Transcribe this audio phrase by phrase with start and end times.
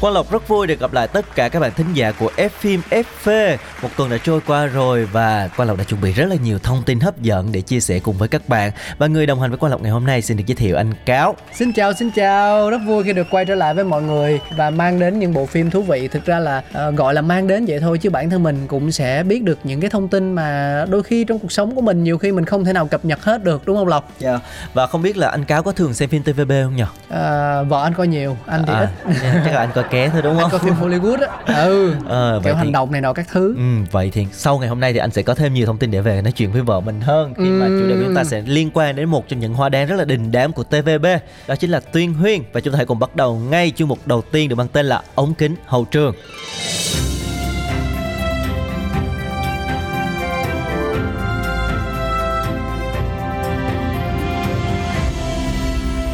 [0.00, 2.48] Quang Lộc rất vui được gặp lại tất cả các bạn thính giả của F
[2.48, 3.56] phim FV.
[3.82, 6.58] Một tuần đã trôi qua rồi và Quang Lộc đã chuẩn bị rất là nhiều
[6.62, 8.72] thông tin hấp dẫn để chia sẻ cùng với các bạn.
[8.98, 10.92] Và người đồng hành với Quang Lộc ngày hôm nay xin được giới thiệu anh
[11.06, 11.36] Cáo.
[11.54, 12.70] Xin chào, xin chào.
[12.70, 15.46] Rất vui khi được quay trở lại với mọi người và mang đến những bộ
[15.46, 16.08] phim thú vị.
[16.08, 18.92] Thực ra là ờ, gọi là mang đến vậy thôi chứ bản thân mình cũng
[18.92, 22.04] sẽ biết được những cái thông tin mà đôi khi trong cuộc sống của mình
[22.04, 24.10] nhiều khi mình không thể nào cập nhật hết được đúng không Lộc?
[24.18, 24.38] Dạ.
[24.74, 26.84] Và không biết là anh Cáo có thường xem phim TVB không nhỉ?
[27.08, 29.14] À, vợ anh coi nhiều, anh thì À, ít.
[29.44, 30.50] chắc là anh coi ké thôi đúng Anh không?
[30.50, 31.54] coi phim Hollywood á.
[31.64, 31.94] Ừ.
[32.08, 33.54] Vậy Kiểu thì- hành động này nọ các thứ.
[33.56, 35.90] Ừ, vậy thì sau ngày hôm nay thì anh sẽ có thêm nhiều thông tin
[35.90, 38.24] để về nói chuyện với vợ mình hơn khi mà chủ đề của chúng ta
[38.24, 41.06] sẽ liên quan đến một trong những hoa đán rất là đình đám của TVB
[41.48, 42.42] đó chính là Tuyên Huyên.
[42.52, 44.86] Và chúng ta hãy cùng bắt đầu ngay chuyên mục đầu tiên được mang tên
[44.86, 46.14] là ống kính hậu trường.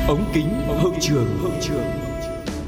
[0.09, 0.49] Ống kính
[0.83, 1.96] hậu trường hậu trường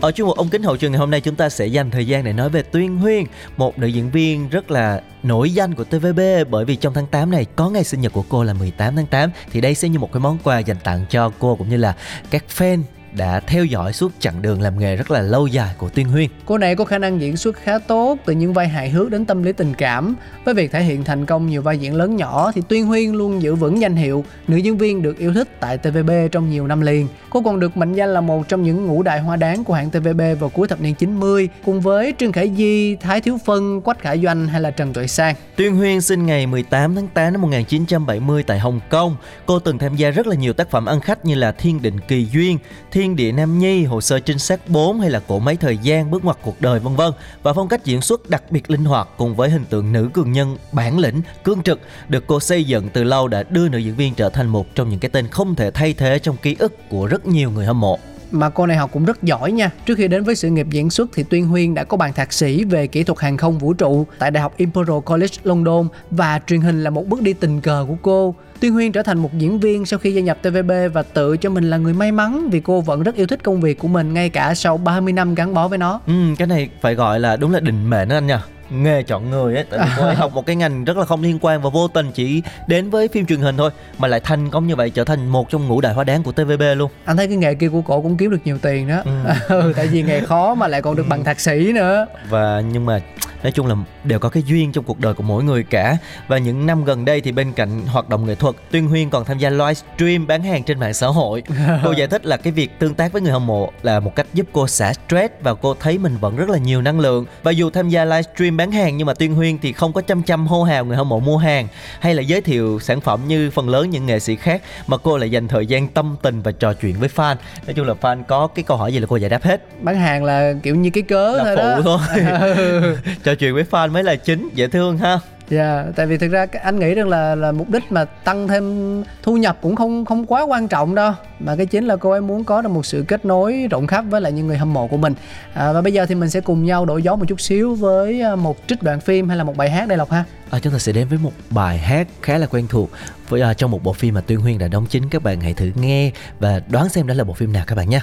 [0.00, 2.06] ở chuyên mục ống kính hậu trường ngày hôm nay chúng ta sẽ dành thời
[2.06, 3.24] gian để nói về Tuyên Huyên,
[3.56, 7.30] một nữ diễn viên rất là nổi danh của TVB bởi vì trong tháng 8
[7.30, 9.98] này có ngày sinh nhật của cô là 18 tháng 8 thì đây sẽ như
[9.98, 11.96] một cái món quà dành tặng cho cô cũng như là
[12.30, 12.82] các fan
[13.12, 16.30] đã theo dõi suốt chặng đường làm nghề rất là lâu dài của Tuyên Huyên.
[16.46, 19.24] Cô này có khả năng diễn xuất khá tốt từ những vai hài hước đến
[19.24, 20.16] tâm lý tình cảm.
[20.44, 23.42] Với việc thể hiện thành công nhiều vai diễn lớn nhỏ thì Tuyên Huyên luôn
[23.42, 26.80] giữ vững danh hiệu nữ diễn viên được yêu thích tại TVB trong nhiều năm
[26.80, 27.08] liền.
[27.30, 29.90] Cô còn được mệnh danh là một trong những ngũ đại hoa đáng của hãng
[29.90, 33.98] TVB vào cuối thập niên 90 cùng với Trương Khải Di, Thái Thiếu Phân, Quách
[33.98, 35.34] Khả Doanh hay là Trần Tuệ Sang.
[35.56, 39.16] Tuyên Huyên sinh ngày 18 tháng 8 năm 1970 tại Hồng Kông.
[39.46, 42.00] Cô từng tham gia rất là nhiều tác phẩm ăn khách như là Thiên Định
[42.08, 42.58] Kỳ Duyên,
[42.98, 46.10] Thiên Địa Nam Nhi, Hồ sơ trinh sát 4 hay là Cổ máy thời gian,
[46.10, 47.12] Bước ngoặt cuộc đời vân vân.
[47.42, 50.32] Và phong cách diễn xuất đặc biệt linh hoạt cùng với hình tượng nữ cường
[50.32, 53.96] nhân bản lĩnh, cương trực được cô xây dựng từ lâu đã đưa nữ diễn
[53.96, 56.88] viên trở thành một trong những cái tên không thể thay thế trong ký ức
[56.88, 57.98] của rất nhiều người hâm mộ.
[58.30, 59.70] Mà cô này học cũng rất giỏi nha.
[59.86, 62.32] Trước khi đến với sự nghiệp diễn xuất thì Tuyên Huyên đã có bằng thạc
[62.32, 66.40] sĩ về kỹ thuật hàng không vũ trụ tại Đại học Imperial College London và
[66.46, 68.34] truyền hình là một bước đi tình cờ của cô.
[68.60, 71.50] Tuyên Huyên trở thành một diễn viên sau khi gia nhập TVB và tự cho
[71.50, 74.14] mình là người may mắn vì cô vẫn rất yêu thích công việc của mình
[74.14, 76.00] ngay cả sau 30 năm gắn bó với nó.
[76.06, 79.30] Ừ, cái này phải gọi là đúng là định mệnh đó anh nha nghề chọn
[79.30, 81.62] người ấy tại vì cô ấy học một cái ngành rất là không liên quan
[81.62, 84.76] và vô tình chỉ đến với phim truyền hình thôi mà lại thành công như
[84.76, 87.36] vậy trở thành một trong ngũ đại hoa đáng của TVB luôn Anh thấy cái
[87.36, 89.02] nghề kia của cổ cũng kiếm được nhiều tiền đó.
[89.04, 89.10] Ừ.
[89.48, 89.72] Ừ.
[89.76, 92.06] tại vì nghề khó mà lại còn được bằng thạc sĩ nữa.
[92.30, 93.00] và nhưng mà
[93.42, 93.74] nói chung là
[94.04, 95.96] đều có cái duyên trong cuộc đời của mỗi người cả
[96.28, 99.24] và những năm gần đây thì bên cạnh hoạt động nghệ thuật Tuyên Huyên còn
[99.24, 101.42] tham gia livestream bán hàng trên mạng xã hội
[101.84, 104.26] cô giải thích là cái việc tương tác với người hâm mộ là một cách
[104.34, 107.50] giúp cô xả stress và cô thấy mình vẫn rất là nhiều năng lượng và
[107.50, 110.46] dù tham gia livestream bán hàng nhưng mà Tuyên Huyên thì không có chăm chăm
[110.46, 111.68] hô hào người hâm mộ mua hàng
[112.00, 115.16] hay là giới thiệu sản phẩm như phần lớn những nghệ sĩ khác mà cô
[115.16, 117.36] lại dành thời gian tâm tình và trò chuyện với fan.
[117.66, 119.82] Nói chung là fan có cái câu hỏi gì là cô giải đáp hết.
[119.82, 122.00] Bán hàng là kiểu như cái cớ là thôi phụ đó.
[122.10, 122.96] thôi.
[123.24, 125.18] Trò chuyện với fan mới là chính dễ thương ha
[125.50, 129.04] Dạ, tại vì thực ra anh nghĩ rằng là là mục đích mà tăng thêm
[129.22, 132.20] thu nhập cũng không không quá quan trọng đâu, mà cái chính là cô ấy
[132.20, 134.86] muốn có được một sự kết nối rộng khắp với lại những người hâm mộ
[134.86, 135.14] của mình.
[135.54, 138.22] À, và bây giờ thì mình sẽ cùng nhau đổi gió một chút xíu với
[138.22, 140.24] à, một trích đoạn phim hay là một bài hát đây Lộc ha.
[140.50, 142.90] À, chúng ta sẽ đến với một bài hát khá là quen thuộc
[143.28, 145.54] với uh, trong một bộ phim mà Tuyên Huyên đã đóng chính các bạn hãy
[145.54, 148.00] thử nghe và đoán xem đó là bộ phim nào các bạn nhé.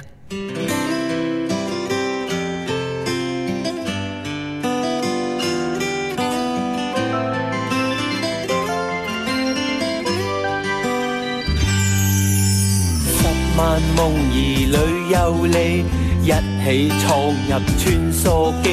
[15.44, 17.06] 一起闖
[17.48, 18.66] 入穿梭機，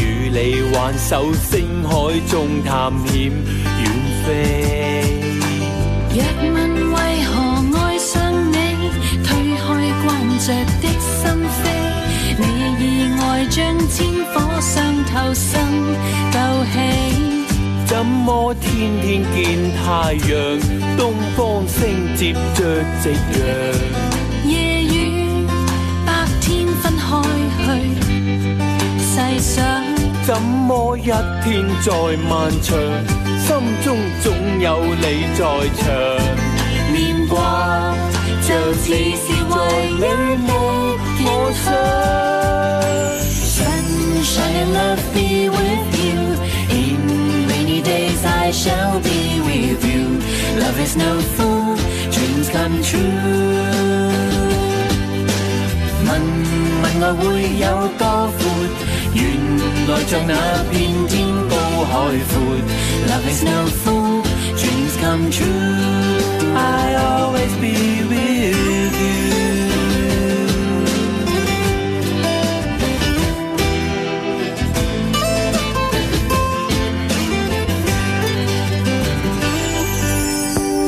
[0.00, 1.90] 與你挽手星海
[2.28, 3.32] 中探險
[3.76, 3.80] 遠
[4.24, 4.28] 飛。
[6.14, 6.58] 若問
[6.94, 7.32] 為何
[7.78, 8.10] 愛上
[8.50, 8.54] 你，
[9.22, 9.62] 推開
[10.02, 10.08] 關
[10.46, 10.48] 着
[10.80, 11.20] 的心
[11.60, 11.62] 扉，
[12.38, 12.42] 你
[12.80, 12.84] 意
[13.20, 13.58] 外將
[13.88, 13.98] 千
[14.32, 15.50] 火上頭生
[16.32, 16.34] 鬥
[16.72, 16.74] 氣。
[17.86, 18.68] 怎麼天
[19.02, 19.38] 天見
[19.76, 20.30] 太陽，
[20.96, 21.00] 東
[21.36, 21.38] 方
[21.68, 21.78] 星
[22.16, 22.58] 接着
[23.02, 24.09] 夕陽？
[29.30, 29.64] 太想。
[30.26, 31.92] 怎麼一天再
[32.28, 32.76] 漫長，
[33.38, 33.48] 心
[33.84, 35.04] 中總有你
[35.38, 35.44] 在
[35.78, 35.86] 場。
[36.92, 36.98] 念
[37.28, 37.94] 掛
[38.42, 39.56] 像似是為
[39.94, 40.04] 你
[40.46, 40.48] 沒
[41.22, 41.26] 我
[41.62, 41.64] 想。
[43.54, 46.18] Sunshine and love be with you.
[46.74, 50.18] In rainy days I shall be with you.
[50.60, 51.76] Love is no fool,
[52.10, 52.98] dreams come true.
[56.04, 56.10] 問
[56.82, 58.02] 問我會有多
[58.38, 58.99] 闊？
[59.13, 59.23] 原
[59.87, 60.33] 来像那
[60.71, 60.73] 片
[61.07, 61.13] 天
[61.49, 62.33] 高海阔。
[63.07, 64.23] Love is no fool,
[64.57, 65.45] dreams come true.
[66.55, 69.13] I always be with you.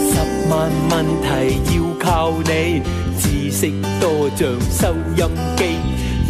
[0.10, 0.16] 十
[0.50, 0.92] 万问
[1.22, 1.28] 题
[1.76, 2.06] 要靠
[2.44, 2.82] 你，
[3.20, 3.60] 知识
[4.00, 5.22] 多像收音
[5.58, 5.62] 机，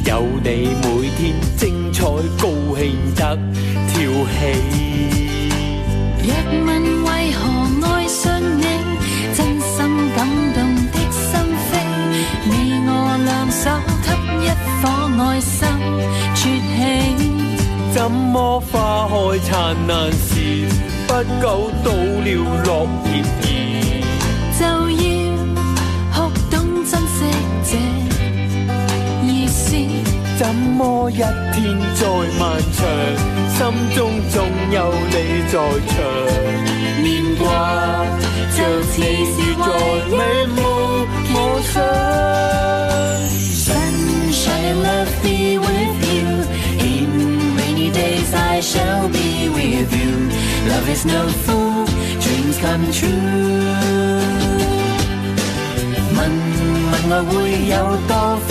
[0.06, 0.12] 有
[0.44, 0.91] 你每天精彩高兴
[3.33, 3.39] 得
[3.89, 3.95] 跳
[4.29, 4.39] 起。
[6.23, 6.29] 若
[6.65, 6.69] 問
[7.05, 7.41] 為何
[7.87, 8.65] 愛上你，
[9.35, 9.77] 真心
[10.15, 10.19] 感
[10.55, 10.57] 動
[10.93, 11.31] 的心
[11.69, 11.73] 扉，
[12.45, 12.53] 你
[12.87, 12.91] 我
[13.25, 13.63] 兩手
[14.05, 14.07] 給
[14.45, 14.49] 一
[14.83, 14.85] 顆
[15.21, 15.57] 愛心
[16.35, 16.41] 啜
[16.77, 16.79] 起。
[17.95, 19.51] 怎麼花開燦
[19.89, 20.33] 爛時，
[21.07, 21.45] 不久
[21.85, 22.29] 到了
[22.65, 22.69] 落
[23.05, 23.07] 葉
[30.42, 32.02] 怎么一天再
[32.38, 32.42] 漫
[32.74, 32.80] 长，
[33.58, 33.60] 心
[33.96, 33.98] 中
[34.30, 34.36] 总
[34.72, 34.78] 有
[35.10, 35.14] 你
[35.48, 35.54] 在
[35.88, 35.96] 场，
[37.02, 37.08] 念
[37.38, 37.42] 挂
[38.56, 39.66] 就似是在
[40.16, 40.20] 美
[40.56, 40.58] 梦
[41.34, 41.76] 我想。
[43.66, 46.28] Sunshine and love be with you.
[46.80, 47.10] In
[47.58, 50.30] rainy days I shall be with you.
[50.70, 51.86] Love is no fool,
[52.22, 53.08] dreams come true。
[56.14, 56.18] 问
[56.92, 57.34] 问爱会
[57.68, 57.74] 有
[58.08, 58.12] 多
[58.48, 58.51] 阔？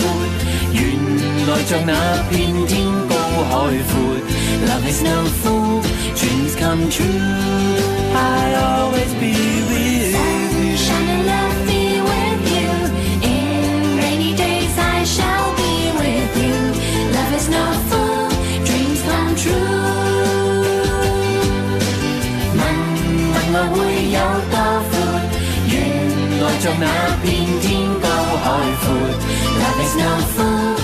[1.47, 1.93] 来像那
[2.29, 3.15] 片天高
[3.49, 3.53] 海
[3.89, 3.91] 阔。
[4.67, 5.81] Love is no fool,
[6.15, 7.05] dreams come true.
[8.13, 9.33] I always be
[9.69, 10.77] with you.
[10.77, 12.69] Sunshine and love be with you.
[13.21, 16.57] In rainy days I shall be with you.
[17.13, 18.29] Love is no fool,
[18.65, 19.77] dreams come true.
[22.57, 22.61] 问
[23.31, 23.75] 问爱会
[24.11, 24.17] 有
[24.51, 24.55] 多
[24.89, 24.91] 阔？
[25.69, 25.75] 原
[26.41, 26.85] 来像那
[27.23, 27.25] 片
[27.61, 27.65] 天
[28.01, 28.07] 高
[28.43, 28.45] 海
[28.81, 28.85] 阔。
[29.59, 30.75] Love is no fool,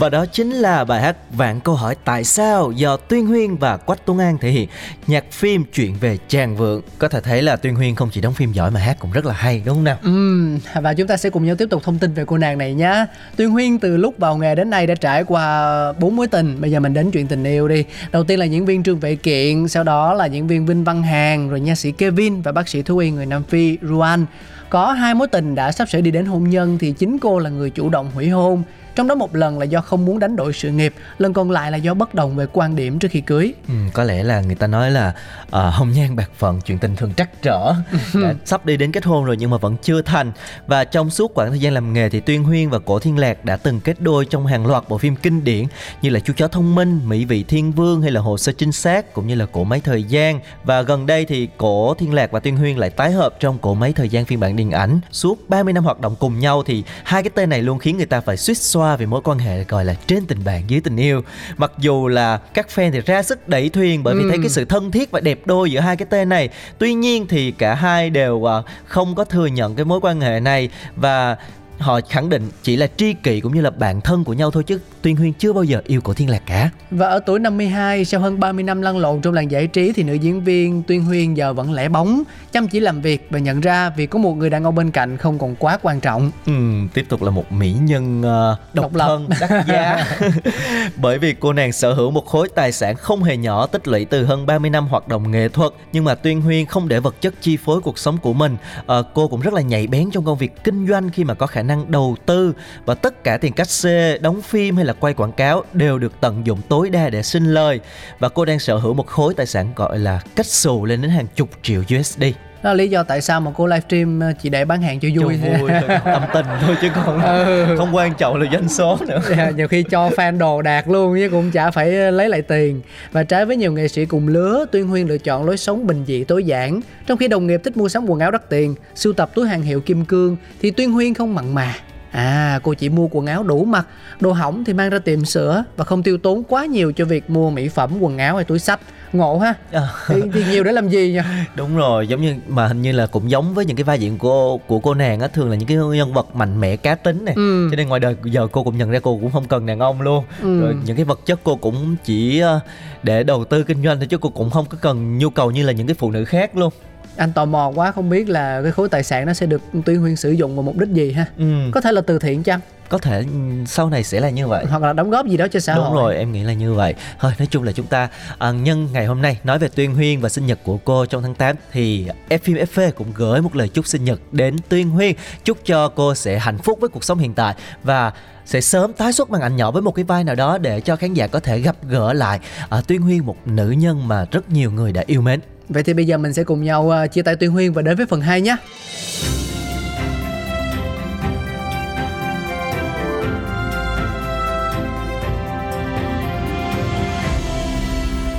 [0.00, 3.76] Và đó chính là bài hát Vạn câu hỏi tại sao do Tuyên Huyên và
[3.76, 4.68] Quách Tuấn An thể hiện
[5.06, 6.82] nhạc phim chuyện về chàng vượng.
[6.98, 9.26] Có thể thấy là Tuyên Huyên không chỉ đóng phim giỏi mà hát cũng rất
[9.26, 9.96] là hay đúng không nào?
[10.02, 10.46] Ừ,
[10.82, 13.06] và chúng ta sẽ cùng nhau tiếp tục thông tin về cô nàng này nhé.
[13.36, 16.60] Tuyên Huyên từ lúc vào nghề đến nay đã trải qua bốn mối tình.
[16.60, 17.84] Bây giờ mình đến chuyện tình yêu đi.
[18.12, 21.02] Đầu tiên là diễn viên Trương Vệ Kiện, sau đó là diễn viên Vinh Văn
[21.02, 24.26] Hàng, rồi nha sĩ Kevin và bác sĩ thú y người Nam Phi Ruan.
[24.70, 27.50] Có hai mối tình đã sắp sửa đi đến hôn nhân thì chính cô là
[27.50, 28.62] người chủ động hủy hôn.
[28.94, 31.70] Trong đó một lần là do không muốn đánh đổi sự nghiệp, lần còn lại
[31.70, 33.54] là do bất đồng về quan điểm trước khi cưới.
[33.68, 36.96] Ừ, có lẽ là người ta nói là uh, hồng nhan bạc phận chuyện tình
[36.96, 37.74] thường trắc trở
[38.14, 40.32] đã sắp đi đến kết hôn rồi nhưng mà vẫn chưa thành
[40.66, 43.44] và trong suốt quãng thời gian làm nghề thì tuyên huyên và cổ thiên lạc
[43.44, 45.64] đã từng kết đôi trong hàng loạt bộ phim kinh điển
[46.02, 48.72] như là chú chó thông minh mỹ vị thiên vương hay là hồ sơ trinh
[48.72, 52.30] sát cũng như là cổ máy thời gian và gần đây thì cổ thiên lạc
[52.30, 55.00] và tuyên huyên lại tái hợp trong cổ máy thời gian phiên bản điện ảnh
[55.12, 58.06] suốt 30 năm hoạt động cùng nhau thì hai cái tên này luôn khiến người
[58.06, 60.96] ta phải suýt xoa về mối quan hệ gọi là trên tình bạn dưới tình
[60.96, 61.22] yêu
[61.56, 64.28] mặc dù là các fan thì ra sức đẩy thuyền bởi vì Ừ.
[64.28, 66.48] thấy cái sự thân thiết và đẹp đôi giữa hai cái tên này
[66.78, 70.40] tuy nhiên thì cả hai đều à, không có thừa nhận cái mối quan hệ
[70.40, 71.36] này và
[71.80, 74.62] họ khẳng định chỉ là tri kỷ cũng như là bạn thân của nhau thôi
[74.66, 78.04] chứ tuyên huyên chưa bao giờ yêu cổ thiên lạc cả Và ở tuổi 52,
[78.04, 81.04] sau hơn 30 năm lăn lộn trong làng giải trí thì nữ diễn viên Tuyên
[81.04, 82.22] Huyên giờ vẫn lẻ bóng,
[82.52, 85.16] chăm chỉ làm việc và nhận ra việc có một người đàn ông bên cạnh
[85.16, 86.30] không còn quá quan trọng.
[86.46, 86.52] Ừ,
[86.94, 89.06] tiếp tục là một mỹ nhân ờ, độc, Độc lập.
[89.06, 90.06] thân đắt giá
[90.96, 94.04] bởi vì cô nàng sở hữu một khối tài sản không hề nhỏ tích lũy
[94.04, 97.14] từ hơn 30 năm hoạt động nghệ thuật nhưng mà tuyên huyên không để vật
[97.20, 98.56] chất chi phối cuộc sống của mình
[98.86, 101.46] Ờ, cô cũng rất là nhạy bén trong công việc kinh doanh khi mà có
[101.46, 105.14] khả năng đầu tư và tất cả tiền cắt xê, đóng phim hay là quay
[105.14, 107.80] quảng cáo đều được tận dụng tối đa để sinh lời.
[108.18, 111.10] Và cô đang sở hữu một khối tài sản gọi là cách xù lên đến
[111.10, 112.22] hàng chục triệu USD
[112.62, 115.08] đó là lý do tại sao mà cô livestream ờ, chỉ để bán hàng cho
[115.20, 115.38] vui.
[115.44, 115.70] Cho vui
[116.04, 117.74] tâm tình thôi chứ còn Ừ.
[117.78, 119.20] không quan trọng là doanh số nữa.
[119.36, 122.80] Dạ, nhiều khi cho fan đồ đạc luôn chứ cũng chả phải lấy lại tiền.
[123.12, 126.04] Và trái với nhiều nghệ sĩ cùng lứa tuyên huyên lựa chọn lối sống bình
[126.06, 126.80] dị tối giản.
[127.06, 129.62] Trong khi đồng nghiệp thích mua sắm quần áo đắt tiền sưu tập túi hàng
[129.62, 131.74] hiệu kim cương thì tuyên huyên không mặn mà.
[132.10, 133.86] À, cô chỉ mua quần áo đủ mặc,
[134.20, 137.30] đồ hỏng thì mang ra tiệm sửa và không tiêu tốn quá nhiều cho việc
[137.30, 138.80] mua mỹ phẩm, quần áo hay túi sách.
[139.12, 139.54] Ngộ ha.
[139.72, 139.88] À.
[140.08, 141.20] Thì, thì nhiều để làm gì nhỉ?
[141.54, 144.18] đúng rồi giống như mà hình như là cũng giống với những cái vai diễn
[144.18, 147.24] của của cô nàng á thường là những cái nhân vật mạnh mẽ cá tính
[147.24, 147.68] này Ừ.
[147.70, 150.00] cho nên ngoài đời giờ cô cũng nhận ra cô cũng không cần đàn ông
[150.02, 150.60] luôn Ừ.
[150.60, 152.60] rồi những cái vật chất cô cũng chỉ ờ,
[153.02, 155.66] để đầu tư kinh doanh thôi chứ cô cũng không có cần nhu cầu như
[155.66, 156.72] là những cái phụ nữ khác luôn
[157.20, 160.00] Anh tò mò quá không biết là cái khối tài sản nó sẽ được tuyên
[160.00, 161.26] huyên sử dụng vào mục đích gì ha.
[161.38, 161.44] ừ.
[161.72, 162.60] Có thể là từ thiện chăng?
[162.88, 165.46] có thể ừ, sau này sẽ là như vậy Hoặc là đóng góp gì đó
[165.48, 165.84] cho xã hội.
[165.84, 166.94] Đúng rồi, em nghĩ là như vậy.
[167.20, 168.08] Thôi, nói chung là chúng ta
[168.38, 171.22] à, nhân ngày hôm nay nói về Tuyên Huyên và sinh nhật của cô trong
[171.22, 174.90] tháng 8 thì F phim FV cũng gửi một lời chúc sinh nhật đến Tuyên
[174.90, 178.12] Huyên, chúc cho cô sẽ hạnh phúc với cuộc sống hiện tại và
[178.46, 180.96] sẽ sớm tái xuất màn ảnh nhỏ với một cái vai nào đó để cho
[180.96, 184.50] khán giả có thể gặp gỡ lại à, Tuyên Huyên một nữ nhân mà rất
[184.50, 185.40] nhiều người đã yêu mến.
[185.70, 187.96] Vậy thì bây giờ mình sẽ cùng nhau ờ, chia tay Tuyên Huyên và đến
[187.96, 188.56] với phần 2 nhé.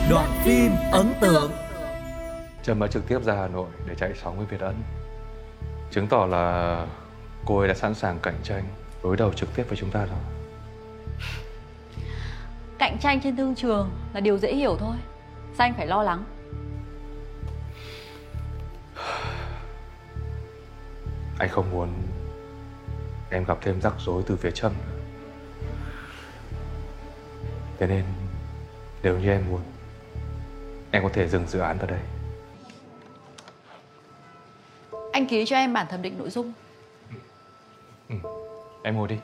[0.10, 1.52] Đoạn phim ấn tượng.
[2.64, 4.76] Trâm đã trực tiếp ra Hà Nội để chạy sóng với Việt Ân
[5.92, 6.86] Chứng tỏ là
[7.46, 8.64] cô ấy đã sẵn sàng cạnh tranh
[9.04, 10.20] đối đầu trực tiếp với chúng ta rồi.
[12.78, 14.96] Cạnh tranh trên thương trường là điều dễ hiểu thôi.
[15.58, 16.24] Sao anh phải lo lắng
[21.42, 21.90] Anh không muốn
[23.30, 24.74] em gặp thêm rắc rối từ phía Trâm
[27.78, 28.06] Thế nên
[29.04, 29.62] nếu như em muốn
[30.92, 32.00] Em có thể dừng dự án tại đây.
[35.12, 36.54] Anh ký cho em bản thẩm định nội dung.
[38.84, 39.18] Em ngồi đi.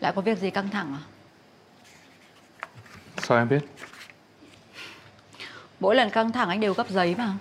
[0.00, 1.02] Lại có việc gì căng thẳng à?
[3.18, 3.62] Sao em biết?
[5.82, 7.36] Mỗi lần căng thẳng anh đều gấp giấy mà.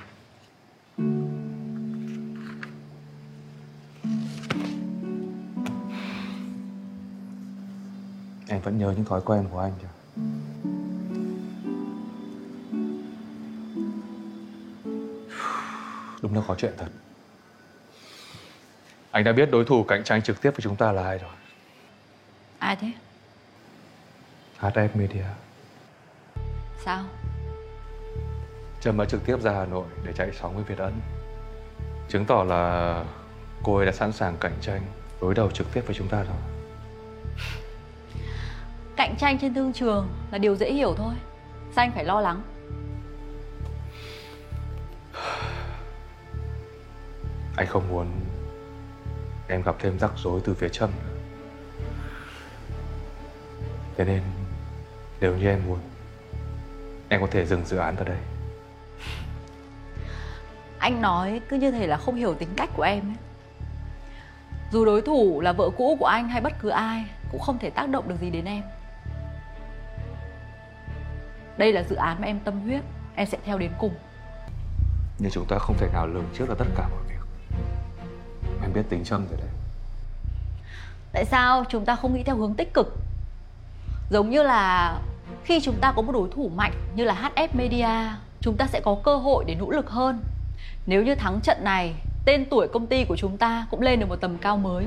[8.48, 9.88] Em vẫn nhớ những thói quen của anh chứ
[16.22, 16.90] Đúng là khó chuyện thật.
[19.12, 21.32] Anh đã biết đối thủ cạnh tranh trực tiếp với chúng ta là ai rồi.
[22.60, 22.92] Ai thế?
[24.60, 25.26] HF Media.
[26.86, 27.04] Sao
[28.82, 31.02] Trâm đã trực tiếp ra Hà Nội để chạy sóng với Việt Ân
[32.10, 33.06] Chứng tỏ là
[33.64, 34.82] cô ấy đã sẵn sàng cạnh tranh
[35.22, 36.38] đối đầu trực tiếp với chúng ta rồi.
[38.96, 41.14] Cạnh tranh trên thương trường là điều dễ hiểu thôi.
[41.76, 42.42] Sao anh phải lo lắng?
[47.58, 48.08] Anh không muốn
[49.48, 51.18] em gặp thêm rắc rối từ phía Trâm nữa.
[53.98, 54.22] Thế nên
[55.20, 55.80] nếu như em muốn
[57.10, 58.18] Em có thể dừng dự án tại đây
[60.92, 63.16] Anh nói cứ như thể là không hiểu tính cách của em ấy.
[64.72, 67.70] Dù đối thủ là vợ cũ của anh hay bất cứ ai Cũng không thể
[67.70, 68.64] tác động được gì đến em.
[71.58, 72.82] Đây là dự án mà em tâm huyết
[73.16, 73.94] Em sẽ theo đến cùng.
[75.20, 77.58] Nhưng chúng ta không thể nào lường trước được tất cả mọi việc.
[78.62, 79.50] Em biết tính Trâm rồi đấy.
[81.14, 82.98] Tại sao chúng ta không nghĩ theo hướng tích cực?
[84.10, 84.96] Giống như là
[85.44, 88.82] khi chúng ta có một đối thủ mạnh như là HF Media Chúng ta sẽ
[88.84, 90.24] có cơ hội để nỗ lực hơn
[90.86, 94.06] Nếu như thắng trận này Tên tuổi công ty của chúng ta cũng lên được
[94.10, 94.86] một tầm cao mới.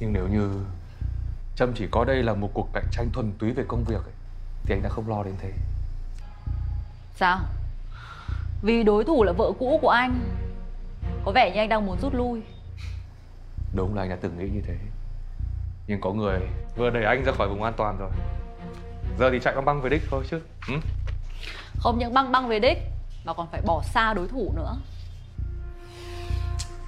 [0.00, 0.64] Nhưng nếu như
[1.56, 4.14] Trâm chỉ có đây là một cuộc cạnh tranh thuần túy về công việc ấy,
[4.64, 5.52] Thì anh đã không lo đến thế.
[7.14, 7.38] Sao?
[8.62, 10.20] Vì đối thủ là vợ cũ của anh.
[11.24, 12.42] Có vẻ như anh đang muốn rút lui.
[13.74, 14.76] Đúng là anh đã từng nghĩ như thế.
[15.86, 16.40] Nhưng có người
[16.76, 18.10] vừa đẩy anh ra khỏi vùng an toàn rồi.
[19.18, 20.74] Giờ thì chạy băng băng về đích thôi chứ ừ?
[21.80, 22.78] Không những băng băng về đích
[23.24, 24.76] Mà còn phải bỏ xa đối thủ nữa.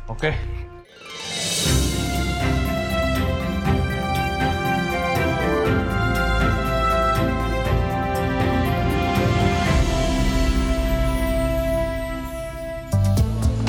[0.08, 0.22] Ok.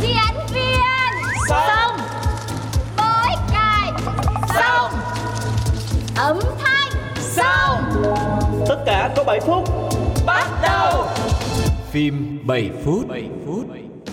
[0.01, 0.23] Diễn
[11.93, 13.42] Phim 7 phút 7 phút.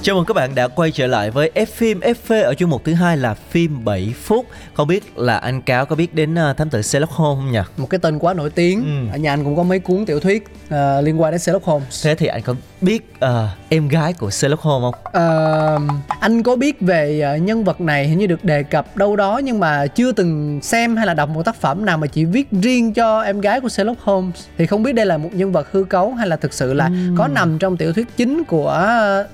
[0.02, 2.84] Chào mừng các bạn đã quay trở lại với F phim FV ở chuyên mục
[2.84, 4.46] thứ hai là phim 7 phút.
[4.74, 7.58] Không biết là anh Cáo có biết đến uh, thám tử Sherlock Holmes không nhỉ?
[7.76, 9.12] một cái tên quá nổi tiếng Ừ.
[9.12, 12.04] ở nhà anh cũng có mấy cuốn tiểu thuyết ờ, liên quan đến Sherlock Holmes
[12.06, 13.30] Thế thì anh có biết uh,
[13.68, 15.12] em gái của Sherlock Holmes không?
[15.12, 15.78] Ờ,
[16.20, 19.40] anh có biết về ờ, nhân vật này hình như được đề cập đâu đó
[19.44, 22.48] nhưng mà chưa từng xem hay là đọc một tác phẩm nào mà chỉ viết
[22.62, 25.72] riêng cho em gái của Sherlock Holmes thì không biết đây là một nhân vật
[25.72, 28.88] hư cấu hay là thực sự là có nằm trong tiểu thuyết chính của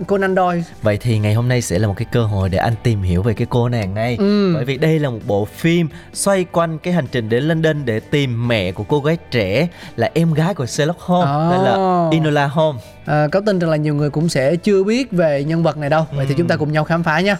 [0.06, 2.74] Conan Doyle Vậy thì ngày hôm nay sẽ là một cái cơ hội để anh
[2.82, 4.16] tìm hiểu về cái cô nàng này.
[4.18, 4.54] Ừ.
[4.54, 8.00] Bởi vì đây là một bộ phim xoay quanh cái hành trình đến London để
[8.00, 12.46] tìm mẹ của cô gái trẻ là em gái của Sherlock Holmes, đây là Enola
[12.46, 12.82] Holmes.
[13.04, 15.90] à, có tin rằng là nhiều người cũng sẽ chưa biết về nhân vật này
[15.90, 17.36] đâu vậy thì chúng ta cùng nhau khám phá nhé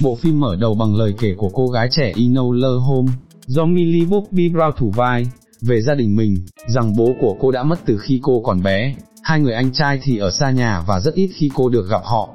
[0.00, 3.14] Bộ phim mở đầu bằng lời kể của cô gái trẻ Enola Holmes,
[3.46, 5.26] do Millie Bobby Brown thủ vai,
[5.60, 8.94] về gia đình mình, rằng bố của cô đã mất từ khi cô còn bé,
[9.26, 12.00] hai người anh trai thì ở xa nhà và rất ít khi cô được gặp
[12.04, 12.28] họ.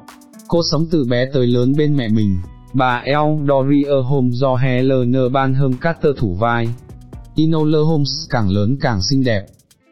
[0.47, 2.37] Cô sống từ bé tới lớn bên mẹ mình,
[2.73, 6.67] bà El Doria Holmes do Helena Banham Carter thủ vai.
[7.35, 9.45] Inola Holmes càng lớn càng xinh đẹp.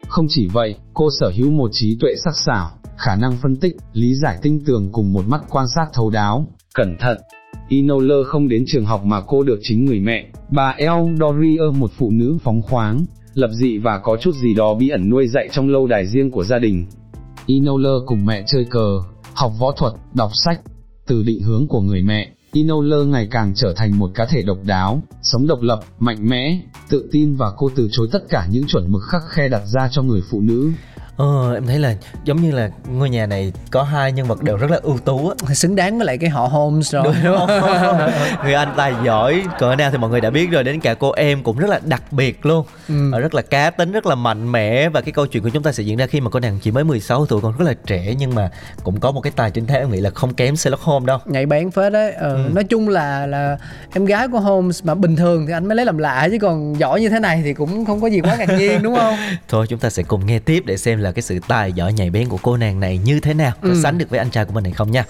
[0.08, 3.76] Không chỉ vậy, cô sở hữu một trí tuệ sắc sảo, khả năng phân tích,
[3.92, 7.18] lý giải tinh tường cùng một mắt quan sát thấu đáo, cẩn thận.
[7.68, 11.90] Inola không đến trường học mà cô được chính người mẹ, bà El Doria một
[11.98, 13.04] phụ nữ phóng khoáng,
[13.34, 16.30] lập dị và có chút gì đó bí ẩn nuôi dạy trong lâu đài riêng
[16.30, 16.86] của gia đình.
[17.46, 19.00] Inoler cùng mẹ chơi cờ,
[19.34, 20.60] học võ thuật, đọc sách.
[21.06, 24.58] Từ định hướng của người mẹ, Inoler ngày càng trở thành một cá thể độc
[24.64, 28.66] đáo, sống độc lập, mạnh mẽ, tự tin và cô từ chối tất cả những
[28.66, 30.70] chuẩn mực khắc khe đặt ra cho người phụ nữ.
[31.20, 34.56] Ờ, em thấy là giống như là ngôi nhà này có hai nhân vật đều
[34.56, 35.54] rất là ưu tú á.
[35.54, 37.48] xứng đáng với lại cái họ Holmes rồi Đúng không?
[38.44, 41.10] người anh tài giỏi cỡ nào thì mọi người đã biết rồi đến cả cô
[41.12, 43.10] em cũng rất là đặc biệt luôn Ừ.
[43.12, 45.62] Ờ, rất là cá tính rất là mạnh mẽ và cái câu chuyện của chúng
[45.62, 47.74] ta sẽ diễn ra khi mà cô nàng chỉ mới 16 tuổi còn rất là
[47.86, 48.50] trẻ nhưng mà
[48.84, 51.18] cũng có một cái tài trinh thám em nghĩ là không kém Sherlock Holmes đâu
[51.24, 52.50] nhạy bén phết đấy ờ, Ừ.
[52.54, 53.58] nói chung là là
[53.94, 56.78] em gái của Holmes mà bình thường thì anh mới lấy làm lạ chứ còn
[56.78, 59.14] giỏi như thế này thì cũng không có gì quá ngạc nhiên đúng không
[59.48, 62.10] thôi chúng ta sẽ cùng nghe tiếp để xem là cái sự tài giỏi nhạy
[62.10, 63.80] bén của cô nàng này như thế nào có Ừ.
[63.82, 65.04] sánh được với anh trai của mình hay không nha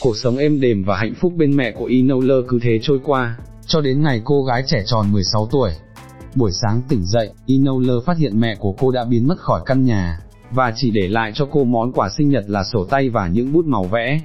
[0.00, 3.36] Cuộc sống êm đềm và hạnh phúc bên mẹ của Enola cứ thế trôi qua,
[3.66, 5.70] cho đến ngày cô gái trẻ tròn 16 tuổi.
[6.34, 9.84] Buổi sáng tỉnh dậy, Enola phát hiện mẹ của cô đã biến mất khỏi căn
[9.84, 10.18] nhà,
[10.50, 13.52] và chỉ để lại cho cô món quà sinh nhật là sổ tay và những
[13.52, 14.20] bút màu vẽ.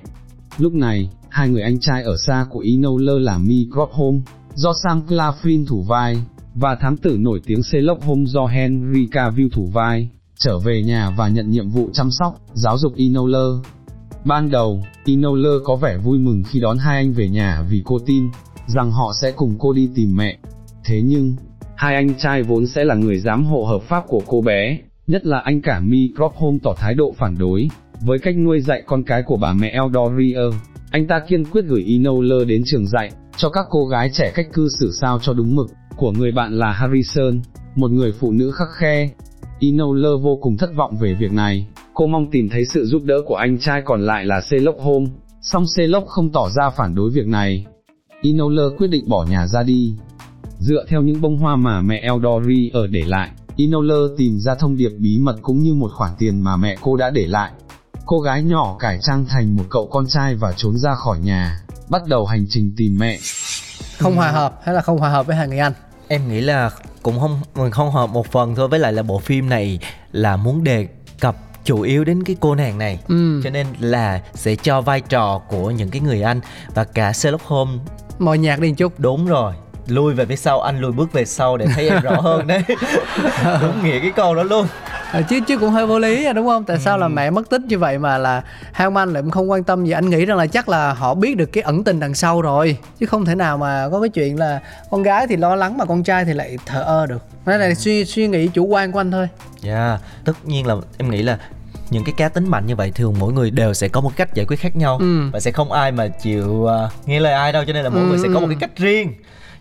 [0.57, 4.21] Lúc này, hai người anh trai ở xa của Enola là Mycroft Holmes,
[4.55, 6.17] do Sam Claflin thủ vai,
[6.55, 11.09] và thám tử nổi tiếng Sherlock Holmes do Henry Cavill thủ vai, trở về nhà
[11.17, 13.65] và nhận nhiệm vụ chăm sóc, giáo dục Inoler.
[14.25, 17.99] Ban đầu, Inoler có vẻ vui mừng khi đón hai anh về nhà vì cô
[18.05, 18.29] tin
[18.67, 20.37] rằng họ sẽ cùng cô đi tìm mẹ.
[20.85, 21.35] Thế nhưng,
[21.75, 25.25] hai anh trai vốn sẽ là người giám hộ hợp pháp của cô bé, nhất
[25.25, 27.69] là anh cả Mi Holmes tỏ thái độ phản đối,
[28.01, 30.57] với cách nuôi dạy con cái của bà mẹ Eldoria.
[30.91, 34.47] Anh ta kiên quyết gửi Inoler đến trường dạy, cho các cô gái trẻ cách
[34.53, 37.41] cư xử sao cho đúng mực, của người bạn là Harrison,
[37.75, 39.09] một người phụ nữ khắc khe.
[39.59, 43.15] Enola vô cùng thất vọng về việc này, cô mong tìm thấy sự giúp đỡ
[43.25, 45.09] của anh trai còn lại là Sherlock Holmes,
[45.41, 47.65] song Sherlock không tỏ ra phản đối việc này.
[48.23, 49.93] Enola quyết định bỏ nhà ra đi.
[50.59, 54.77] Dựa theo những bông hoa mà mẹ Eldori ở để lại, Enola tìm ra thông
[54.77, 57.51] điệp bí mật cũng như một khoản tiền mà mẹ cô đã để lại.
[58.05, 61.59] Cô gái nhỏ cải trang thành một cậu con trai và trốn ra khỏi nhà,
[61.89, 63.17] bắt đầu hành trình tìm mẹ.
[63.97, 65.73] không hòa hợp hay là không hòa hợp với hai người anh
[66.07, 66.71] em nghĩ là
[67.07, 68.67] cũng không không hợp một phần thôi.
[68.67, 69.79] Với lại là bộ phim này
[70.11, 70.87] là muốn đề
[71.19, 72.99] cập chủ yếu đến cái cô nàng này.
[73.07, 73.41] Ừ.
[73.43, 76.41] cho nên là sẽ cho vai trò của những cái người anh
[76.75, 77.79] và cả Sherlock Holmes.
[78.19, 78.99] Mồi nhạc đi một chút.
[78.99, 79.53] Đúng rồi
[79.87, 82.63] lui về phía sau anh lùi bước về sau để thấy em rõ hơn đấy.
[83.61, 84.67] Đúng nghĩa cái câu đó luôn.
[85.11, 86.63] Ờ, chứ chứ cũng hơi vô lý à, đúng không?
[86.63, 89.51] Tại sao là mẹ mất tích như vậy mà là Hao Man lại cũng không
[89.51, 89.91] quan tâm gì?
[89.91, 92.77] Anh nghĩ rằng là chắc là họ biết được cái ẩn tình đằng sau rồi
[92.99, 94.59] chứ không thể nào mà có cái chuyện là
[94.91, 97.21] con gái thì lo lắng mà con trai thì lại thờ ơ được.
[97.45, 99.27] Cái này là suy suy nghĩ chủ quan của anh thôi.
[99.61, 101.37] Dạ tất nhiên là em nghĩ là
[101.89, 104.33] những cái cá tính mạnh như vậy thường mỗi người đều sẽ có một cách
[104.33, 105.29] giải quyết khác nhau Ừ.
[105.33, 106.69] và sẽ không ai mà chịu uh,
[107.07, 109.13] nghe lời ai đâu cho nên là mỗi người sẽ có một cái cách riêng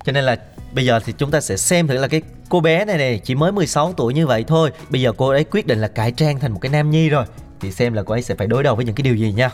[0.06, 0.36] cho nên là
[0.74, 3.34] bây giờ thì chúng ta sẽ xem thử là cái cô bé này này chỉ
[3.34, 6.40] mới 16 tuổi như vậy thôi bây giờ cô ấy quyết định là cải trang
[6.40, 7.24] thành một cái nam nhi rồi
[7.60, 9.50] thì xem là cô ấy sẽ phải đối đầu với những cái điều gì nha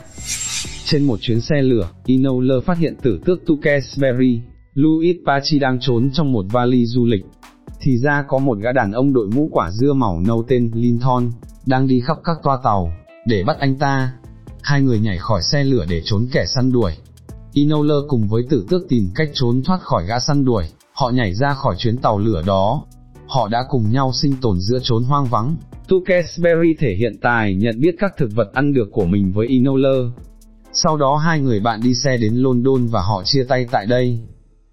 [0.85, 4.41] Trên một chuyến xe lửa, Enola phát hiện tử tước Tukesberry,
[4.75, 7.25] Louis Pachi đang trốn trong một vali du lịch.
[7.81, 11.31] Thì ra có một gã đàn ông đội mũ quả dưa màu nâu tên Linton,
[11.67, 12.93] đang đi khắp các toa tàu,
[13.27, 14.13] để bắt anh ta.
[14.63, 16.93] Hai người nhảy khỏi xe lửa để trốn kẻ săn đuổi.
[17.55, 21.35] Enola cùng với tử tước tìm cách trốn thoát khỏi gã săn đuổi, họ nhảy
[21.35, 22.85] ra khỏi chuyến tàu lửa đó.
[23.27, 25.57] Họ đã cùng nhau sinh tồn giữa chốn hoang vắng.
[25.89, 30.11] Tukesberry thể hiện tài nhận biết các thực vật ăn được của mình với Enola.
[30.73, 34.19] Sau đó hai người bạn đi xe đến London và họ chia tay tại đây.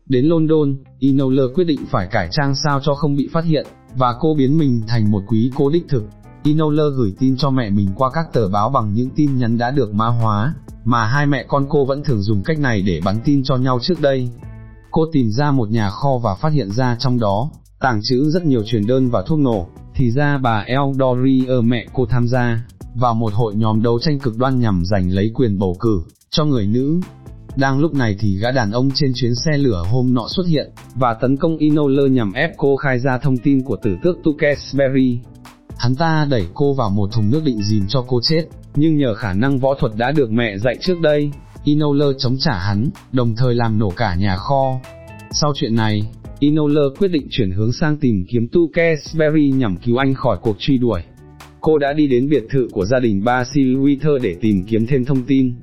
[0.06, 4.16] Đến London, Enola quyết định phải cải trang sao cho không bị phát hiện, và
[4.20, 6.04] cô biến mình thành một quý cô đích thực.
[6.44, 9.72] Inoler gửi tin cho mẹ mình qua các tờ báo bằng những tin nhắn đã
[9.72, 13.20] được mã hóa, mà hai mẹ con cô vẫn thường dùng cách này để bắn
[13.26, 14.30] tin cho nhau trước đây.
[14.92, 17.50] Cô tìm ra một nhà kho và phát hiện ra trong đó,
[17.80, 21.86] tàng trữ rất nhiều truyền đơn và thuốc nổ, thì ra bà Eldori ở mẹ
[21.94, 25.60] cô tham gia, vào một hội nhóm đấu tranh cực đoan nhằm giành lấy quyền
[25.60, 27.00] bầu cử, cho người nữ.
[27.56, 30.72] Đang lúc này thì gã đàn ông trên chuyến xe lửa hôm nọ xuất hiện,
[30.96, 35.20] và tấn công Inoler nhằm ép cô khai ra thông tin của tử tước Tukesberry.
[35.80, 38.44] Hắn ta đẩy cô vào một thùng nước định dìm cho cô chết,
[38.76, 41.32] nhưng nhờ khả năng võ thuật đã được mẹ dạy trước đây,
[41.64, 44.80] Inoler chống trả hắn, đồng thời làm nổ cả nhà kho.
[45.32, 46.02] Sau chuyện này,
[46.40, 50.78] Inoler quyết định chuyển hướng sang tìm kiếm Tukesbury nhằm cứu anh khỏi cuộc truy
[50.78, 51.02] đuổi.
[51.62, 55.06] Cô đã đi đến biệt thự của gia đình Basil Wither để tìm kiếm thêm
[55.06, 55.54] thông tin.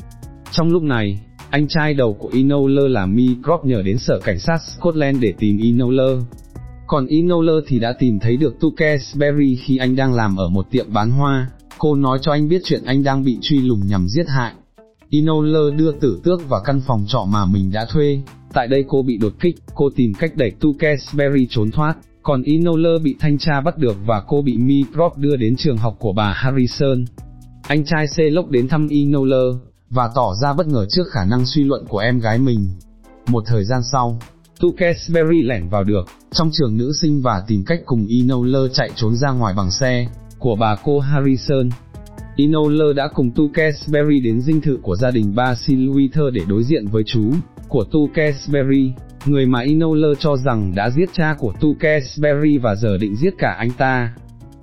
[0.51, 4.39] Trong lúc này, anh trai đầu của Inoler là Mi Microb nhờ đến sở cảnh
[4.39, 6.19] sát Scotland để tìm Inoler,
[6.87, 10.93] còn Inoler thì đã tìm thấy được Tukesbury khi anh đang làm ở một tiệm
[10.93, 14.29] bán hoa, cô nói cho anh biết chuyện anh đang bị truy lùng nhằm giết
[14.29, 14.53] hại.
[15.11, 18.21] Inoler đưa tử tước vào căn phòng trọ mà mình đã thuê,
[18.53, 23.03] tại đây cô bị đột kích, cô tìm cách đẩy Tukesbury trốn thoát, còn Inoler
[23.03, 26.33] bị thanh tra bắt được và cô bị Microb đưa đến trường học của bà
[26.33, 27.05] Harrison.
[27.69, 29.55] Anh trai Celok đến thăm Inoler,
[29.91, 32.69] và tỏ ra bất ngờ trước khả năng suy luận của em gái mình.
[33.27, 34.19] Một thời gian sau,
[34.61, 39.17] Tukesberry lẻn vào được, trong trường nữ sinh và tìm cách cùng Inola chạy trốn
[39.17, 40.07] ra ngoài bằng xe,
[40.39, 41.69] của bà cô Harrison.
[42.37, 46.87] Inola đã cùng Tukesberry đến dinh thự của gia đình Basil Wither để đối diện
[46.87, 47.33] với chú,
[47.69, 48.93] của Tukesberry,
[49.27, 53.57] người mà Inola cho rằng đã giết cha của Tukesberry và giờ định giết cả
[53.59, 54.15] anh ta.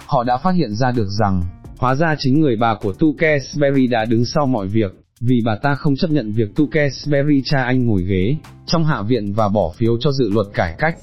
[0.05, 1.43] Họ đã phát hiện ra được rằng,
[1.77, 5.75] hóa ra chính người bà của Tukesberry đã đứng sau mọi việc, vì bà ta
[5.75, 9.97] không chấp nhận việc Tukesbury cha anh ngồi ghế, trong hạ viện và bỏ phiếu
[9.99, 10.95] cho dự luật cải cách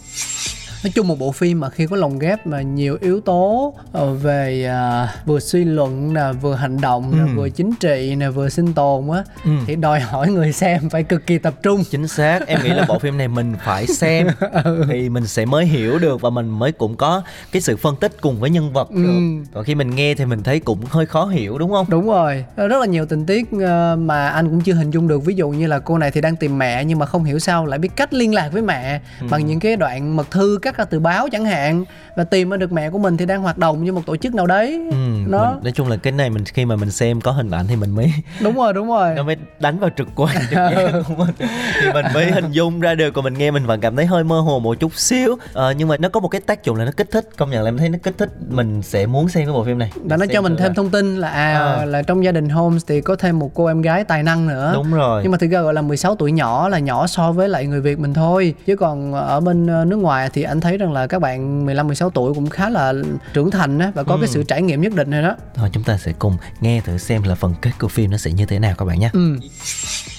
[0.84, 4.12] nói chung một bộ phim mà khi có lồng ghép mà nhiều yếu tố ờ,
[4.14, 7.36] về à, vừa suy luận nè vừa hành động nè Ừ.
[7.36, 9.50] vừa chính trị nè vừa sinh tồn á Ừ.
[9.66, 12.84] thì đòi hỏi người xem phải cực kỳ tập trung chính xác em nghĩ là
[12.88, 14.26] bộ phim này mình phải xem
[14.88, 18.12] thì mình sẽ mới hiểu được và mình mới cũng có cái sự phân tích
[18.20, 19.44] cùng với nhân vật được Ừ.
[19.54, 22.44] còn khi mình nghe thì mình thấy cũng hơi khó hiểu đúng không đúng rồi
[22.56, 25.34] Ờ, rất là nhiều tình tiết ờ, mà anh cũng chưa hình dung được ví
[25.34, 27.78] dụ như là cô này thì đang tìm mẹ nhưng mà không hiểu sao lại
[27.78, 29.26] biết cách liên lạc với mẹ Ừ.
[29.30, 31.84] bằng những cái đoạn mật thư cắt ra từ báo chẳng hạn
[32.16, 34.34] và tìm ra được mẹ của mình thì đang hoạt động như một tổ chức
[34.34, 34.72] nào đấy.
[34.90, 37.50] Ừ, Nó- mình, nói chung là cái này mình khi mà mình xem có hình
[37.50, 39.14] ảnh thì mình mới đúng rồi đúng rồi.
[39.14, 40.70] Nó mới đánh vào trực quan trực giác
[41.08, 41.48] của mình.
[41.82, 44.24] Thì mình mới hình dung ra được còn mình nghe mình vẫn cảm thấy hơi
[44.24, 45.36] mơ hồ một chút xíu.
[45.52, 47.62] Ờ, nhưng mà nó có một cái tác dụng là nó kích thích công nhận
[47.62, 48.28] là em thấy nó kích thích.
[48.48, 49.92] Mình sẽ muốn xem cái bộ phim này.
[50.04, 51.84] Đã nó cho mình thêm là- thông tin là à, À.
[51.84, 54.70] là trong gia đình Holmes thì có thêm một cô em gái tài năng nữa.
[54.74, 55.20] Đúng rồi.
[55.22, 57.80] Nhưng mà thực ra gọi là 16 tuổi nhỏ là nhỏ so với lại người
[57.80, 58.54] Việt mình thôi.
[58.66, 61.86] Chứ còn ở bên ờ, nước ngoài thì anh thấy rằng là các bạn 15
[61.86, 62.92] 16 tuổi cũng khá là
[63.34, 64.32] trưởng thành á và có cái Ừ.
[64.32, 65.36] sự trải nghiệm nhất định rồi đó.
[65.54, 68.32] thôi chúng ta sẽ cùng nghe thử xem là phần kết của phim nó sẽ
[68.32, 69.36] như thế nào các bạn nhé Ừ.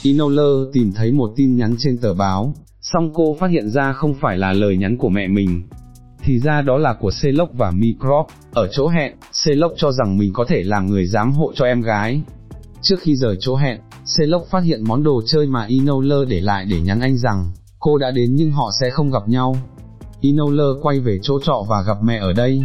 [0.04, 4.14] Inola tìm thấy một tin nhắn trên tờ báo, song cô phát hiện ra không
[4.22, 5.64] phải là lời nhắn của mẹ mình.
[6.24, 10.34] Thì ra đó là của Sherlock và Microb, ở chỗ hẹn, Sherlock cho rằng mình
[10.34, 12.22] có thể làm người giám hộ cho em gái.
[12.82, 16.66] Trước khi rời chỗ hẹn, Sherlock phát hiện món đồ chơi mà Inola để lại
[16.66, 19.56] để nhắn anh rằng, cô đã đến nhưng họ sẽ không gặp nhau.
[20.22, 22.64] Inola quay về chỗ trọ và gặp mẹ ở đây.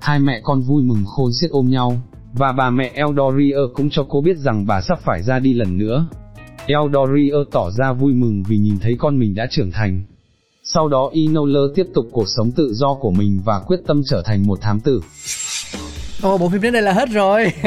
[0.00, 2.00] Hai mẹ con vui mừng khôn xiết ôm nhau,
[2.32, 5.78] và bà mẹ Eldoria cũng cho cô biết rằng bà sắp phải ra đi lần
[5.78, 6.06] nữa.
[6.66, 10.04] Eldoria tỏ ra vui mừng vì nhìn thấy con mình đã trưởng thành.
[10.64, 14.22] Sau đó Inola tiếp tục cuộc sống tự do của mình và quyết tâm trở
[14.22, 15.00] thành một thám tử.
[16.24, 17.52] Ồ bộ phim đến đây là hết rồi.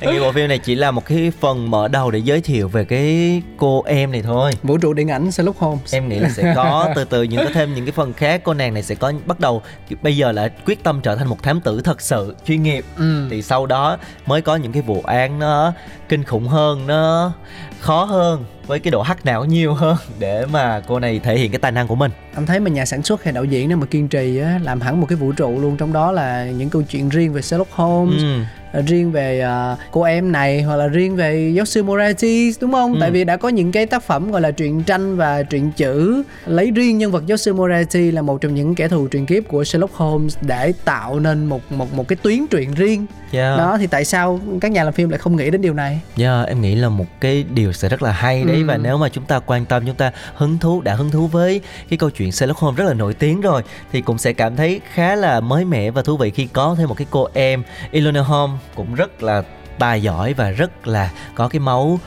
[0.00, 2.68] em nghĩ bộ phim này chỉ là một cái phần mở đầu để giới thiệu
[2.68, 5.94] về cái cô em này thôi Vũ trụ điện ảnh Sherlock Holmes.
[5.94, 8.54] em nghĩ là sẽ có từ từ những có thêm những cái phần khác cô
[8.54, 9.62] nàng này sẽ có bắt đầu
[10.02, 13.26] bây giờ là quyết tâm trở thành một thám tử thật sự chuyên nghiệp Ừ.
[13.30, 15.72] thì sau đó mới có những cái vụ án nó
[16.08, 17.32] kinh khủng hơn nó
[17.80, 21.50] khó hơn với cái độ hắc não nhiều hơn để mà cô này thể hiện
[21.50, 23.78] cái tài năng của mình Anh thấy mà nhà sản xuất hay đạo diễn nếu
[23.78, 26.70] mà kiên trì á, làm hẳn một cái vũ trụ luôn trong đó là những
[26.70, 28.40] câu chuyện riêng về Sherlock Holmes, ừ.
[28.76, 32.72] Ờ, riêng về ờ, cô em này hoặc là riêng về giáo sư Moriarty đúng
[32.72, 32.92] không?
[32.94, 32.98] Ừ.
[33.00, 36.22] Tại vì đã có những cái tác phẩm gọi là truyện tranh và truyện chữ
[36.46, 39.48] lấy riêng nhân vật giáo sư Moriarty là một trong những kẻ thù truyền kiếp
[39.48, 43.06] của Sherlock Holmes để tạo nên một một một cái tuyến truyện riêng.
[43.32, 43.58] yeah.
[43.58, 46.00] Đó thì tại sao các nhà làm phim lại không nghĩ đến điều này?
[46.18, 48.64] Yeah, em nghĩ là một cái điều sẽ rất là hay đấy Ừ.
[48.66, 51.60] và nếu mà chúng ta quan tâm chúng ta hứng thú đã hứng thú với
[51.90, 53.62] cái câu chuyện Sherlock Holmes rất là nổi tiếng rồi
[53.92, 56.88] thì cũng sẽ cảm thấy khá là mới mẻ và thú vị khi có thêm
[56.88, 59.42] một cái cô em Eleanor Holmes cũng rất là
[59.78, 61.98] tài giỏi và rất là có cái máu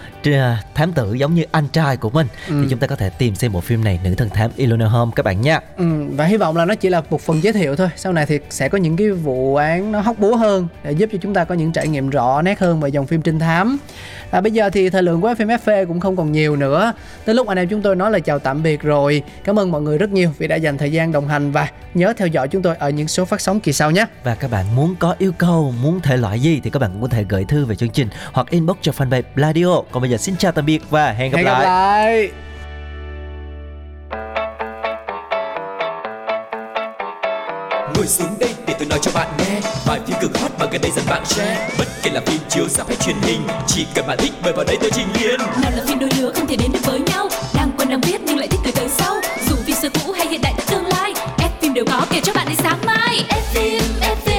[0.75, 2.59] thám tử giống như anh trai của mình ừ.
[2.61, 5.15] thì chúng ta có thể tìm xem bộ phim này nữ thần thám Ilona Holmes
[5.15, 5.59] các bạn nha.
[5.77, 7.89] Ừ, và hy vọng là nó chỉ là một phần giới thiệu thôi.
[7.95, 11.09] Sau này thì sẽ có những cái vụ án nó hóc búa hơn để giúp
[11.11, 13.77] cho chúng ta có những trải nghiệm rõ nét hơn về dòng phim trinh thám.
[14.31, 16.93] À, bây giờ thì thời lượng của phim FV cũng không còn nhiều nữa.
[17.25, 19.23] Tới lúc anh em chúng tôi nói là chào tạm biệt rồi.
[19.43, 22.13] Cảm ơn mọi người rất nhiều vì đã dành thời gian đồng hành và nhớ
[22.17, 24.05] theo dõi chúng tôi ở những số phát sóng kỳ sau nhé.
[24.23, 27.01] Và các bạn muốn có yêu cầu, muốn thể loại gì thì các bạn cũng
[27.01, 29.81] có thể gửi thư về chương trình hoặc inbox cho fanpage Bladio.
[29.91, 31.59] Còn bây giờ xin chào tạm biệt và hẹn gặp Hẹn lại.
[31.59, 32.29] gặp lại.
[37.95, 39.61] Ngồi xuống đây để tôi nói cho bạn nghe.
[39.85, 41.69] Vài phim cực hot mà gần đây dần bạn share.
[41.77, 44.65] Bất kể là phim chiếu rạp hay truyền hình Chỉ cần bạn thích mời vào
[44.65, 47.27] đây tôi trình liền nào là phim đôi lứa không thể đến được với nhau.
[47.55, 49.15] Đang quen đang biết nhưng lại thích cười tới sau.
[49.49, 52.33] Dù vì xưa cũ hay hiện đại tương lai F phim đều có kể cho
[52.33, 53.25] bạn đến sáng mai.
[53.29, 54.38] F phim F